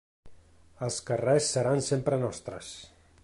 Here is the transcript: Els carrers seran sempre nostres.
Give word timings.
Els 0.87 0.97
carrers 1.09 1.51
seran 1.57 1.85
sempre 1.91 2.21
nostres. 2.27 2.73